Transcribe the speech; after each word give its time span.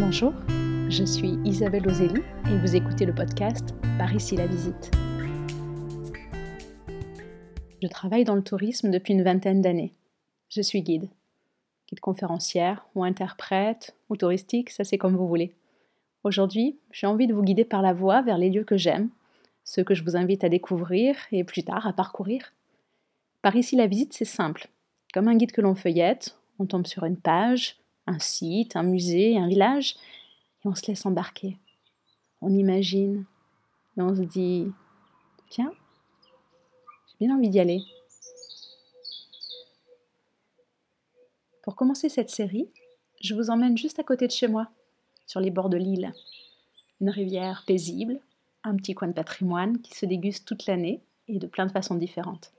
Bonjour, 0.00 0.32
je 0.88 1.02
suis 1.02 1.40
Isabelle 1.44 1.88
Ozelli 1.88 2.22
et 2.48 2.56
vous 2.58 2.76
écoutez 2.76 3.04
le 3.04 3.12
podcast 3.12 3.74
Par 3.98 4.14
ici 4.14 4.36
la 4.36 4.46
visite. 4.46 4.92
Je 7.82 7.88
travaille 7.88 8.22
dans 8.22 8.36
le 8.36 8.44
tourisme 8.44 8.92
depuis 8.92 9.14
une 9.14 9.24
vingtaine 9.24 9.60
d'années. 9.60 9.92
Je 10.50 10.62
suis 10.62 10.82
guide. 10.82 11.08
Guide 11.88 11.98
conférencière 11.98 12.86
ou 12.94 13.02
interprète 13.02 13.96
ou 14.08 14.16
touristique, 14.16 14.70
ça 14.70 14.84
c'est 14.84 14.98
comme 14.98 15.16
vous 15.16 15.26
voulez. 15.26 15.52
Aujourd'hui, 16.22 16.78
j'ai 16.92 17.08
envie 17.08 17.26
de 17.26 17.34
vous 17.34 17.42
guider 17.42 17.64
par 17.64 17.82
la 17.82 17.92
voie 17.92 18.22
vers 18.22 18.38
les 18.38 18.50
lieux 18.50 18.64
que 18.64 18.76
j'aime, 18.76 19.08
ceux 19.64 19.82
que 19.82 19.94
je 19.94 20.04
vous 20.04 20.16
invite 20.16 20.44
à 20.44 20.48
découvrir 20.48 21.16
et 21.32 21.42
plus 21.42 21.64
tard 21.64 21.88
à 21.88 21.92
parcourir. 21.92 22.52
Par 23.42 23.56
ici 23.56 23.74
la 23.74 23.88
visite, 23.88 24.12
c'est 24.12 24.24
simple. 24.24 24.68
Comme 25.12 25.26
un 25.26 25.36
guide 25.36 25.50
que 25.50 25.60
l'on 25.60 25.74
feuillette, 25.74 26.38
on 26.60 26.66
tombe 26.66 26.86
sur 26.86 27.04
une 27.04 27.16
page, 27.16 27.78
un 28.08 28.18
site, 28.18 28.76
un 28.76 28.82
musée, 28.82 29.38
un 29.38 29.48
village, 29.48 29.96
et 30.64 30.68
on 30.68 30.74
se 30.74 30.86
laisse 30.86 31.06
embarquer. 31.06 31.58
On 32.40 32.52
imagine, 32.54 33.24
et 33.96 34.02
on 34.02 34.14
se 34.14 34.22
dit, 34.22 34.66
tiens, 35.50 35.72
j'ai 37.08 37.26
bien 37.26 37.36
envie 37.36 37.50
d'y 37.50 37.60
aller. 37.60 37.82
Pour 41.62 41.76
commencer 41.76 42.08
cette 42.08 42.30
série, 42.30 42.70
je 43.20 43.34
vous 43.34 43.50
emmène 43.50 43.76
juste 43.76 43.98
à 43.98 44.04
côté 44.04 44.26
de 44.26 44.32
chez 44.32 44.48
moi, 44.48 44.68
sur 45.26 45.40
les 45.40 45.50
bords 45.50 45.68
de 45.68 45.76
l'île. 45.76 46.14
Une 47.00 47.10
rivière 47.10 47.64
paisible, 47.66 48.20
un 48.64 48.76
petit 48.76 48.94
coin 48.94 49.08
de 49.08 49.12
patrimoine 49.12 49.80
qui 49.80 49.94
se 49.94 50.06
déguste 50.06 50.46
toute 50.46 50.66
l'année 50.66 51.02
et 51.28 51.38
de 51.38 51.46
plein 51.46 51.66
de 51.66 51.72
façons 51.72 51.94
différentes. 51.94 52.52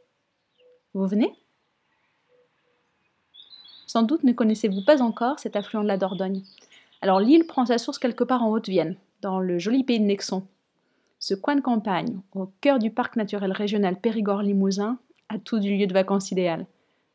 Vous 0.93 1.07
venez? 1.07 1.33
Sans 3.89 4.03
doute 4.03 4.23
ne 4.23 4.33
connaissez-vous 4.33 4.83
pas 4.83 5.01
encore 5.01 5.39
cet 5.39 5.55
affluent 5.55 5.81
de 5.81 5.87
la 5.87 5.97
Dordogne. 5.97 6.43
Alors 7.01 7.19
l'île 7.19 7.47
prend 7.47 7.65
sa 7.65 7.79
source 7.79 7.97
quelque 7.97 8.23
part 8.23 8.43
en 8.43 8.51
Haute-Vienne, 8.51 8.95
dans 9.23 9.39
le 9.39 9.57
joli 9.57 9.83
pays 9.83 9.99
de 9.99 10.05
Nexon. 10.05 10.45
Ce 11.17 11.33
coin 11.33 11.55
de 11.55 11.61
campagne, 11.61 12.19
au 12.35 12.51
cœur 12.61 12.77
du 12.77 12.91
parc 12.91 13.15
naturel 13.15 13.51
régional 13.51 13.99
Périgord-Limousin, 13.99 14.99
a 15.29 15.39
tout 15.39 15.57
du 15.57 15.75
lieu 15.75 15.87
de 15.87 15.93
vacances 15.93 16.29
idéal. 16.29 16.67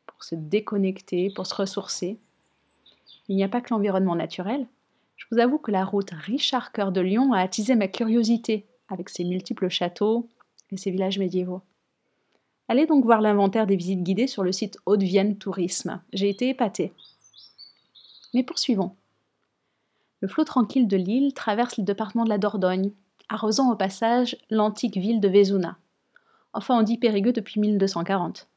Pour 0.05 0.21
se 0.25 0.35
déconnecter, 0.35 1.31
pour 1.33 1.47
se 1.47 1.55
ressourcer. 1.55 2.19
Il 3.29 3.37
n'y 3.37 3.43
a 3.45 3.49
pas 3.49 3.61
que 3.61 3.73
l'environnement 3.73 4.17
naturel. 4.17 4.67
Je 5.15 5.27
vous 5.31 5.39
avoue 5.39 5.59
que 5.59 5.71
la 5.71 5.85
route 5.85 6.11
Richard-Cœur 6.11 6.91
de 6.91 6.99
Lyon 6.99 7.31
a 7.31 7.39
attisé 7.39 7.75
ma 7.75 7.87
curiosité, 7.87 8.65
avec 8.89 9.07
ses 9.07 9.23
multiples 9.23 9.69
châteaux 9.69 10.27
et 10.71 10.77
ses 10.77 10.91
villages 10.91 11.19
médiévaux. 11.19 11.61
Allez 12.67 12.87
donc 12.87 13.05
voir 13.05 13.21
l'inventaire 13.21 13.67
des 13.67 13.75
visites 13.75 14.03
guidées 14.03 14.27
sur 14.27 14.43
le 14.43 14.51
site 14.51 14.79
Haute-Vienne 14.85 15.37
Tourisme. 15.37 16.01
J'ai 16.13 16.29
été 16.29 16.49
épatée. 16.49 16.93
Mais 18.33 18.43
poursuivons. 18.43 18.95
Le 20.21 20.27
flot 20.27 20.45
tranquille 20.45 20.87
de 20.87 20.97
l'île 20.97 21.33
traverse 21.33 21.77
le 21.77 21.83
département 21.83 22.23
de 22.23 22.29
la 22.29 22.39
Dordogne, 22.39 22.91
arrosant 23.29 23.71
au 23.71 23.75
passage 23.75 24.37
l'antique 24.49 24.97
ville 24.97 25.19
de 25.19 25.27
Vézuna. 25.27 25.77
Enfin, 26.53 26.79
on 26.79 26.81
dit 26.81 26.97
Périgueux 26.97 27.33
depuis 27.33 27.59
1240. 27.59 28.47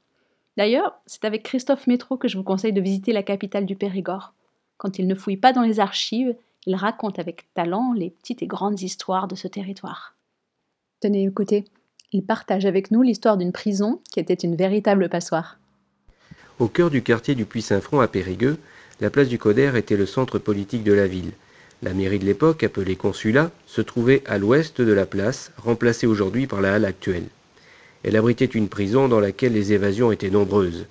D'ailleurs, 0.56 0.98
c'est 1.06 1.24
avec 1.24 1.42
Christophe 1.42 1.86
Métro 1.86 2.16
que 2.16 2.28
je 2.28 2.38
vous 2.38 2.44
conseille 2.44 2.72
de 2.72 2.80
visiter 2.80 3.12
la 3.12 3.22
capitale 3.22 3.66
du 3.66 3.76
Périgord. 3.76 4.32
Quand 4.78 4.98
il 4.98 5.06
ne 5.06 5.14
fouille 5.14 5.36
pas 5.36 5.52
dans 5.52 5.62
les 5.62 5.80
archives, 5.80 6.34
il 6.66 6.74
raconte 6.74 7.18
avec 7.18 7.52
talent 7.54 7.92
les 7.92 8.10
petites 8.10 8.42
et 8.42 8.46
grandes 8.46 8.80
histoires 8.80 9.28
de 9.28 9.34
ce 9.34 9.48
territoire. 9.48 10.14
Tenez, 11.00 11.24
écoutez, 11.24 11.64
il 12.12 12.24
partage 12.24 12.64
avec 12.64 12.90
nous 12.90 13.02
l'histoire 13.02 13.36
d'une 13.36 13.52
prison 13.52 14.00
qui 14.10 14.20
était 14.20 14.34
une 14.34 14.56
véritable 14.56 15.08
passoire. 15.08 15.58
Au 16.58 16.66
cœur 16.66 16.90
du 16.90 17.02
quartier 17.02 17.34
du 17.34 17.44
Puy-Saint-Front 17.44 18.00
à 18.00 18.08
Périgueux, 18.08 18.56
la 19.00 19.10
place 19.10 19.28
du 19.28 19.38
Coder 19.38 19.72
était 19.76 19.96
le 19.96 20.06
centre 20.06 20.38
politique 20.38 20.82
de 20.84 20.92
la 20.92 21.06
ville. 21.06 21.32
La 21.82 21.94
mairie 21.94 22.18
de 22.18 22.24
l'époque, 22.24 22.64
appelée 22.64 22.96
consulat, 22.96 23.52
se 23.66 23.80
trouvait 23.80 24.22
à 24.26 24.38
l'ouest 24.38 24.80
de 24.80 24.92
la 24.92 25.06
place, 25.06 25.52
remplacée 25.58 26.06
aujourd'hui 26.06 26.48
par 26.48 26.60
la 26.60 26.74
halle 26.74 26.84
actuelle. 26.84 27.26
Elle 28.02 28.16
abritait 28.16 28.46
une 28.46 28.68
prison 28.68 29.06
dans 29.06 29.20
laquelle 29.20 29.52
les 29.52 29.72
évasions 29.72 30.10
étaient 30.10 30.30
nombreuses. 30.30 30.86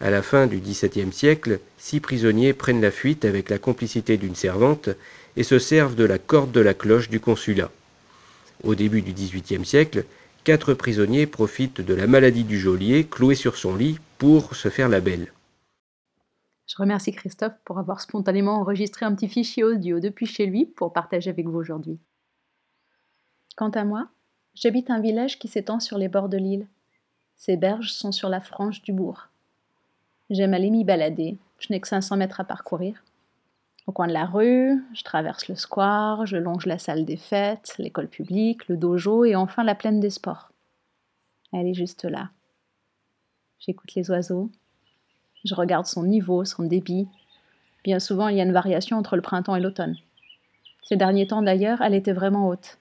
À 0.00 0.10
la 0.10 0.22
fin 0.22 0.48
du 0.48 0.58
XVIIe 0.58 1.12
siècle, 1.12 1.60
six 1.78 2.00
prisonniers 2.00 2.54
prennent 2.54 2.80
la 2.80 2.90
fuite 2.90 3.24
avec 3.24 3.50
la 3.50 3.58
complicité 3.58 4.16
d'une 4.16 4.34
servante 4.34 4.88
et 5.36 5.44
se 5.44 5.60
servent 5.60 5.94
de 5.94 6.04
la 6.04 6.18
corde 6.18 6.50
de 6.50 6.60
la 6.60 6.74
cloche 6.74 7.08
du 7.08 7.20
consulat. 7.20 7.70
Au 8.64 8.74
début 8.74 9.02
du 9.02 9.12
XVIIIe 9.12 9.64
siècle, 9.64 10.04
quatre 10.44 10.74
prisonniers 10.74 11.26
profitent 11.26 11.80
de 11.80 11.94
la 11.94 12.06
maladie 12.06 12.44
du 12.44 12.58
geôlier, 12.58 13.06
cloué 13.06 13.34
sur 13.34 13.56
son 13.56 13.76
lit, 13.76 13.98
pour 14.18 14.54
se 14.54 14.68
faire 14.68 14.88
la 14.88 15.00
belle. 15.00 15.32
Je 16.66 16.76
remercie 16.78 17.12
Christophe 17.12 17.58
pour 17.64 17.78
avoir 17.78 18.00
spontanément 18.00 18.60
enregistré 18.60 19.04
un 19.04 19.14
petit 19.14 19.28
fichier 19.28 19.62
audio 19.62 20.00
depuis 20.00 20.26
chez 20.26 20.46
lui 20.46 20.64
pour 20.64 20.92
partager 20.92 21.30
avec 21.30 21.46
vous 21.46 21.58
aujourd'hui. 21.58 21.98
Quant 23.56 23.70
à 23.70 23.84
moi, 23.84 24.08
j'habite 24.54 24.90
un 24.90 25.00
village 25.00 25.38
qui 25.38 25.48
s'étend 25.48 25.80
sur 25.80 25.98
les 25.98 26.08
bords 26.08 26.28
de 26.28 26.38
l'île. 26.38 26.66
Ses 27.36 27.56
berges 27.56 27.92
sont 27.92 28.12
sur 28.12 28.28
la 28.28 28.40
frange 28.40 28.82
du 28.82 28.92
bourg. 28.92 29.28
J'aime 30.30 30.54
aller 30.54 30.70
m'y 30.70 30.84
balader, 30.84 31.36
je 31.58 31.66
n'ai 31.70 31.80
que 31.80 31.88
500 31.88 32.16
mètres 32.16 32.40
à 32.40 32.44
parcourir. 32.44 33.02
Au 33.86 33.92
coin 33.92 34.06
de 34.06 34.12
la 34.12 34.26
rue, 34.26 34.82
je 34.94 35.02
traverse 35.02 35.48
le 35.48 35.56
square, 35.56 36.24
je 36.24 36.36
longe 36.36 36.66
la 36.66 36.78
salle 36.78 37.04
des 37.04 37.16
fêtes, 37.16 37.74
l'école 37.78 38.08
publique, 38.08 38.68
le 38.68 38.76
dojo 38.76 39.24
et 39.24 39.34
enfin 39.34 39.64
la 39.64 39.74
plaine 39.74 39.98
des 39.98 40.10
sports. 40.10 40.50
Elle 41.52 41.66
est 41.66 41.74
juste 41.74 42.04
là. 42.04 42.30
J'écoute 43.58 43.94
les 43.94 44.10
oiseaux, 44.10 44.50
je 45.44 45.54
regarde 45.54 45.86
son 45.86 46.04
niveau, 46.04 46.44
son 46.44 46.62
débit. 46.62 47.08
Bien 47.84 47.98
souvent, 47.98 48.28
il 48.28 48.36
y 48.36 48.40
a 48.40 48.44
une 48.44 48.52
variation 48.52 48.96
entre 48.96 49.16
le 49.16 49.22
printemps 49.22 49.56
et 49.56 49.60
l'automne. 49.60 49.96
Ces 50.84 50.96
derniers 50.96 51.26
temps 51.26 51.42
d'ailleurs, 51.42 51.80
elle 51.80 51.94
était 51.94 52.12
vraiment 52.12 52.48
haute. 52.48 52.78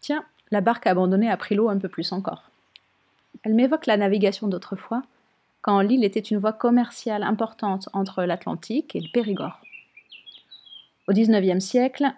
Tiens, 0.00 0.24
la 0.50 0.60
barque 0.60 0.86
abandonnée 0.86 1.30
a 1.30 1.36
pris 1.36 1.54
l'eau 1.54 1.68
un 1.68 1.78
peu 1.78 1.88
plus 1.88 2.12
encore. 2.12 2.50
Elle 3.44 3.54
m'évoque 3.54 3.86
la 3.86 3.96
navigation 3.96 4.48
d'autrefois, 4.48 5.02
quand 5.62 5.80
l'île 5.80 6.04
était 6.04 6.20
une 6.20 6.38
voie 6.38 6.52
commerciale 6.52 7.22
importante 7.22 7.88
entre 7.92 8.24
l'Atlantique 8.24 8.94
et 8.96 9.00
le 9.00 9.08
Périgord. 9.12 9.60
Au 11.08 11.12
XIXe 11.12 11.64
siècle, 11.64 12.12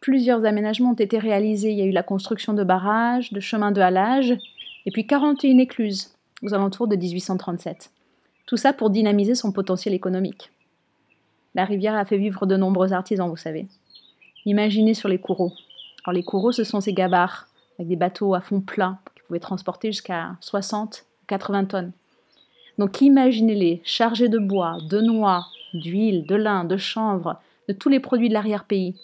plusieurs 0.00 0.44
aménagements 0.44 0.90
ont 0.90 0.94
été 0.94 1.18
réalisés. 1.18 1.72
Il 1.72 1.78
y 1.78 1.82
a 1.82 1.86
eu 1.86 1.92
la 1.92 2.02
construction 2.02 2.52
de 2.52 2.62
barrages, 2.62 3.32
de 3.32 3.40
chemins 3.40 3.72
de 3.72 3.80
halage, 3.80 4.36
et 4.86 4.90
puis 4.90 5.06
41 5.06 5.58
écluses 5.58 6.14
aux 6.42 6.54
alentours 6.54 6.88
de 6.88 6.96
1837. 6.96 7.90
Tout 8.46 8.56
ça 8.56 8.72
pour 8.72 8.90
dynamiser 8.90 9.34
son 9.34 9.52
potentiel 9.52 9.94
économique. 9.94 10.50
La 11.54 11.64
rivière 11.64 11.94
a 11.94 12.04
fait 12.04 12.18
vivre 12.18 12.46
de 12.46 12.56
nombreux 12.56 12.92
artisans, 12.92 13.28
vous 13.28 13.36
savez. 13.36 13.66
Imaginez 14.46 14.94
sur 14.94 15.08
les 15.08 15.18
courreaux. 15.18 15.52
Alors 16.04 16.14
les 16.14 16.22
courreaux, 16.22 16.52
ce 16.52 16.64
sont 16.64 16.80
ces 16.80 16.92
gabarres 16.92 17.48
avec 17.78 17.88
des 17.88 17.96
bateaux 17.96 18.34
à 18.34 18.40
fond 18.40 18.60
plat 18.60 18.98
qui 19.14 19.22
pouvaient 19.22 19.40
transporter 19.40 19.92
jusqu'à 19.92 20.36
60 20.40 21.04
ou 21.22 21.26
80 21.26 21.64
tonnes. 21.66 21.92
Donc 22.80 23.02
imaginez-les 23.02 23.82
chargés 23.84 24.30
de 24.30 24.38
bois, 24.38 24.78
de 24.88 25.02
noix, 25.02 25.48
d'huile, 25.74 26.24
de 26.26 26.34
lin, 26.34 26.64
de 26.64 26.78
chanvre, 26.78 27.38
de 27.68 27.74
tous 27.74 27.90
les 27.90 28.00
produits 28.00 28.30
de 28.30 28.32
l'arrière-pays. 28.32 28.96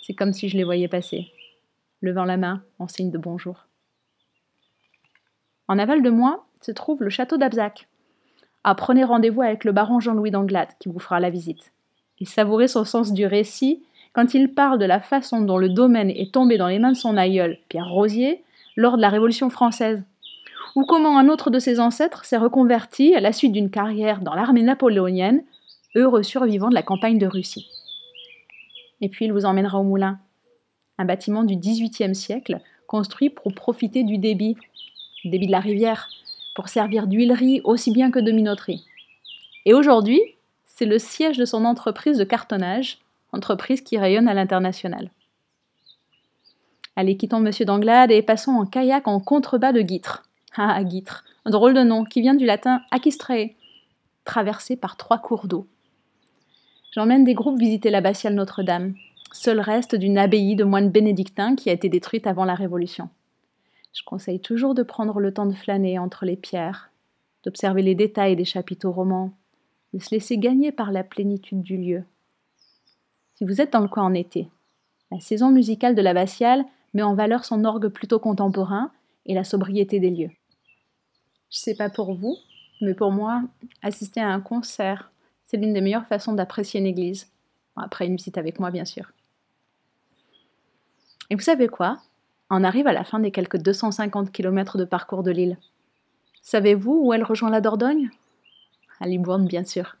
C'est 0.00 0.14
comme 0.14 0.32
si 0.32 0.48
je 0.48 0.56
les 0.56 0.64
voyais 0.64 0.88
passer, 0.88 1.30
levant 2.00 2.24
la 2.24 2.38
main 2.38 2.62
en 2.78 2.88
signe 2.88 3.10
de 3.10 3.18
bonjour. 3.18 3.66
En 5.68 5.78
aval 5.78 6.02
de 6.02 6.08
moi 6.08 6.46
se 6.62 6.72
trouve 6.72 7.02
le 7.02 7.10
château 7.10 7.36
d'Abzac. 7.36 7.88
Ah, 8.64 8.74
prenez 8.74 9.04
rendez-vous 9.04 9.42
avec 9.42 9.64
le 9.64 9.72
baron 9.72 10.00
Jean-Louis 10.00 10.30
d'Anglade 10.30 10.70
qui 10.80 10.88
vous 10.88 10.98
fera 10.98 11.20
la 11.20 11.28
visite. 11.28 11.72
Et 12.20 12.24
savourez 12.24 12.68
son 12.68 12.86
sens 12.86 13.12
du 13.12 13.26
récit 13.26 13.82
quand 14.14 14.32
il 14.32 14.54
parle 14.54 14.78
de 14.78 14.86
la 14.86 15.00
façon 15.00 15.42
dont 15.42 15.58
le 15.58 15.68
domaine 15.68 16.08
est 16.08 16.32
tombé 16.32 16.56
dans 16.56 16.68
les 16.68 16.78
mains 16.78 16.92
de 16.92 16.96
son 16.96 17.18
aïeul, 17.18 17.58
Pierre 17.68 17.90
Rosier, 17.90 18.42
lors 18.76 18.96
de 18.96 19.02
la 19.02 19.10
Révolution 19.10 19.50
française 19.50 20.02
ou 20.76 20.84
comment 20.84 21.18
un 21.18 21.28
autre 21.28 21.50
de 21.50 21.58
ses 21.58 21.80
ancêtres 21.80 22.24
s'est 22.24 22.36
reconverti 22.36 23.14
à 23.14 23.20
la 23.20 23.32
suite 23.32 23.52
d'une 23.52 23.70
carrière 23.70 24.20
dans 24.20 24.34
l'armée 24.34 24.62
napoléonienne, 24.62 25.44
heureux 25.94 26.22
survivant 26.22 26.68
de 26.68 26.74
la 26.74 26.82
campagne 26.82 27.18
de 27.18 27.26
Russie. 27.26 27.68
Et 29.00 29.08
puis 29.08 29.26
il 29.26 29.32
vous 29.32 29.44
emmènera 29.44 29.78
au 29.78 29.84
moulin, 29.84 30.18
un 30.98 31.04
bâtiment 31.04 31.44
du 31.44 31.56
XVIIIe 31.56 32.14
siècle 32.14 32.60
construit 32.86 33.30
pour 33.30 33.54
profiter 33.54 34.02
du 34.02 34.18
débit, 34.18 34.56
débit 35.24 35.46
de 35.46 35.52
la 35.52 35.60
rivière, 35.60 36.08
pour 36.54 36.68
servir 36.68 37.06
d'huilerie 37.06 37.60
aussi 37.64 37.90
bien 37.90 38.10
que 38.10 38.18
de 38.18 38.32
minoterie. 38.32 38.84
Et 39.64 39.74
aujourd'hui, 39.74 40.20
c'est 40.66 40.86
le 40.86 40.98
siège 40.98 41.38
de 41.38 41.44
son 41.44 41.64
entreprise 41.64 42.18
de 42.18 42.24
cartonnage, 42.24 42.98
entreprise 43.32 43.80
qui 43.80 43.98
rayonne 43.98 44.28
à 44.28 44.34
l'international. 44.34 45.10
Allez, 46.96 47.16
quittons 47.16 47.40
Monsieur 47.40 47.64
d'Anglade 47.64 48.12
et 48.12 48.22
passons 48.22 48.52
en 48.52 48.66
kayak 48.66 49.08
en 49.08 49.18
contrebas 49.18 49.72
de 49.72 49.82
Guitre. 49.82 50.22
Ah, 50.56 50.84
Guitre, 50.84 51.24
un 51.44 51.50
drôle 51.50 51.74
de 51.74 51.82
nom 51.82 52.04
qui 52.04 52.20
vient 52.20 52.34
du 52.34 52.46
latin 52.46 52.80
aquistrae, 52.92 53.56
traversé 54.24 54.76
par 54.76 54.96
trois 54.96 55.18
cours 55.18 55.48
d'eau. 55.48 55.66
J'emmène 56.92 57.24
des 57.24 57.34
groupes 57.34 57.58
visiter 57.58 57.90
l'abbatiale 57.90 58.34
Notre-Dame, 58.34 58.94
seul 59.32 59.58
reste 59.58 59.96
d'une 59.96 60.16
abbaye 60.16 60.54
de 60.54 60.62
moines 60.62 60.90
bénédictins 60.90 61.56
qui 61.56 61.70
a 61.70 61.72
été 61.72 61.88
détruite 61.88 62.28
avant 62.28 62.44
la 62.44 62.54
Révolution. 62.54 63.08
Je 63.92 64.04
conseille 64.04 64.40
toujours 64.40 64.76
de 64.76 64.84
prendre 64.84 65.18
le 65.18 65.34
temps 65.34 65.46
de 65.46 65.54
flâner 65.54 65.98
entre 65.98 66.24
les 66.24 66.36
pierres, 66.36 66.90
d'observer 67.42 67.82
les 67.82 67.96
détails 67.96 68.36
des 68.36 68.44
chapiteaux 68.44 68.92
romans, 68.92 69.32
de 69.92 69.98
se 69.98 70.14
laisser 70.14 70.38
gagner 70.38 70.70
par 70.70 70.92
la 70.92 71.02
plénitude 71.02 71.62
du 71.62 71.76
lieu. 71.76 72.04
Si 73.34 73.44
vous 73.44 73.60
êtes 73.60 73.72
dans 73.72 73.80
le 73.80 73.88
coin 73.88 74.04
en 74.04 74.14
été, 74.14 74.48
la 75.10 75.18
saison 75.18 75.50
musicale 75.50 75.96
de 75.96 76.02
l'abbatiale 76.02 76.64
met 76.92 77.02
en 77.02 77.14
valeur 77.14 77.44
son 77.44 77.64
orgue 77.64 77.88
plutôt 77.88 78.20
contemporain 78.20 78.92
et 79.26 79.34
la 79.34 79.42
sobriété 79.42 79.98
des 79.98 80.10
lieux. 80.10 80.30
Je 81.50 81.58
sais 81.58 81.74
pas 81.74 81.88
pour 81.88 82.14
vous, 82.14 82.36
mais 82.80 82.94
pour 82.94 83.12
moi, 83.12 83.42
assister 83.82 84.20
à 84.20 84.28
un 84.28 84.40
concert, 84.40 85.10
c'est 85.46 85.56
l'une 85.56 85.72
des 85.72 85.80
meilleures 85.80 86.06
façons 86.06 86.32
d'apprécier 86.32 86.80
une 86.80 86.86
église. 86.86 87.30
Après 87.76 88.06
une 88.06 88.16
visite 88.16 88.38
avec 88.38 88.60
moi, 88.60 88.70
bien 88.70 88.84
sûr. 88.84 89.12
Et 91.30 91.34
vous 91.34 91.40
savez 91.40 91.68
quoi? 91.68 91.98
On 92.50 92.64
arrive 92.64 92.86
à 92.86 92.92
la 92.92 93.04
fin 93.04 93.18
des 93.18 93.30
quelques 93.30 93.56
250 93.56 94.30
km 94.30 94.78
de 94.78 94.84
parcours 94.84 95.22
de 95.22 95.30
l'île. 95.30 95.58
Savez-vous 96.42 97.00
où 97.02 97.12
elle 97.12 97.24
rejoint 97.24 97.50
la 97.50 97.60
Dordogne? 97.60 98.10
À 99.00 99.06
Libourne, 99.06 99.46
bien 99.46 99.64
sûr. 99.64 99.96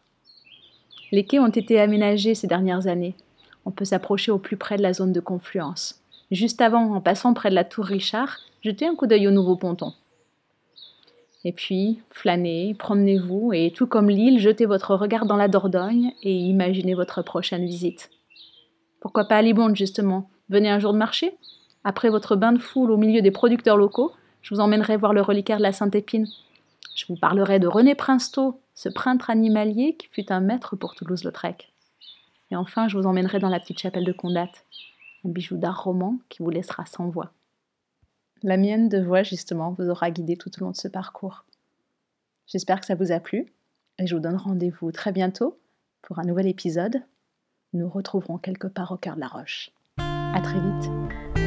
Les 1.10 1.24
quais 1.24 1.38
ont 1.38 1.48
été 1.48 1.80
aménagés 1.80 2.34
ces 2.34 2.46
dernières 2.46 2.86
années. 2.86 3.14
On 3.64 3.70
peut 3.70 3.84
s'approcher 3.84 4.30
au 4.30 4.38
plus 4.38 4.56
près 4.56 4.76
de 4.76 4.82
la 4.82 4.92
zone 4.92 5.12
de 5.12 5.20
confluence. 5.20 6.02
Juste 6.30 6.60
avant, 6.60 6.94
en 6.94 7.00
passant 7.00 7.34
près 7.34 7.50
de 7.50 7.54
la 7.54 7.64
tour 7.64 7.86
Richard, 7.86 8.38
jetez 8.62 8.86
un 8.86 8.94
coup 8.94 9.06
d'œil 9.06 9.26
au 9.26 9.30
nouveau 9.30 9.56
ponton. 9.56 9.94
Et 11.44 11.52
puis, 11.52 12.00
flânez, 12.10 12.74
promenez-vous, 12.78 13.52
et 13.52 13.70
tout 13.70 13.86
comme 13.86 14.08
l'île, 14.08 14.38
jetez 14.38 14.64
votre 14.64 14.94
regard 14.94 15.26
dans 15.26 15.36
la 15.36 15.48
Dordogne 15.48 16.12
et 16.22 16.34
imaginez 16.34 16.94
votre 16.94 17.22
prochaine 17.22 17.66
visite. 17.66 18.10
Pourquoi 19.00 19.26
pas 19.26 19.36
à 19.36 19.42
Libourne, 19.42 19.76
justement 19.76 20.30
Venez 20.48 20.70
un 20.70 20.78
jour 20.78 20.94
de 20.94 20.98
marché 20.98 21.36
Après 21.84 22.08
votre 22.08 22.36
bain 22.36 22.52
de 22.52 22.58
foule 22.58 22.90
au 22.90 22.96
milieu 22.96 23.20
des 23.20 23.30
producteurs 23.30 23.76
locaux, 23.76 24.12
je 24.40 24.54
vous 24.54 24.60
emmènerai 24.60 24.96
voir 24.96 25.12
le 25.12 25.20
reliquaire 25.20 25.58
de 25.58 25.62
la 25.62 25.72
Sainte-Épine. 25.72 26.26
Je 26.94 27.04
vous 27.08 27.16
parlerai 27.16 27.58
de 27.58 27.66
René 27.66 27.94
Princetot, 27.94 28.60
ce 28.74 28.88
peintre 28.88 29.28
animalier 29.28 29.96
qui 29.96 30.08
fut 30.10 30.32
un 30.32 30.40
maître 30.40 30.76
pour 30.76 30.94
Toulouse-Lautrec. 30.94 31.72
Et 32.50 32.56
enfin, 32.56 32.88
je 32.88 32.96
vous 32.96 33.06
emmènerai 33.06 33.38
dans 33.38 33.48
la 33.48 33.60
petite 33.60 33.80
chapelle 33.80 34.04
de 34.04 34.12
Condat, 34.12 34.50
un 35.24 35.28
bijou 35.28 35.56
d'art 35.56 35.82
roman 35.84 36.18
qui 36.30 36.42
vous 36.42 36.50
laissera 36.50 36.86
sans 36.86 37.08
voix. 37.08 37.32
La 38.46 38.58
mienne 38.58 38.90
de 38.90 38.98
voix, 38.98 39.22
justement, 39.22 39.72
vous 39.72 39.88
aura 39.88 40.10
guidé 40.10 40.36
tout 40.36 40.50
au 40.60 40.64
long 40.64 40.70
de 40.70 40.76
ce 40.76 40.86
parcours. 40.86 41.46
J'espère 42.46 42.78
que 42.78 42.84
ça 42.84 42.94
vous 42.94 43.10
a 43.10 43.18
plu 43.18 43.54
et 43.98 44.06
je 44.06 44.14
vous 44.14 44.20
donne 44.20 44.36
rendez-vous 44.36 44.92
très 44.92 45.12
bientôt 45.12 45.58
pour 46.02 46.18
un 46.18 46.24
nouvel 46.24 46.46
épisode. 46.46 47.02
Nous 47.72 47.88
retrouverons 47.88 48.36
quelque 48.36 48.66
part 48.66 48.92
au 48.92 48.98
cœur 48.98 49.14
de 49.14 49.20
la 49.20 49.28
roche. 49.28 49.70
À 49.96 50.42
très 50.42 50.60
vite. 50.60 51.43